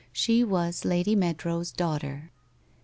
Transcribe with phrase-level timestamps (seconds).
[0.11, 2.31] She was Lady Meadrow's daughter.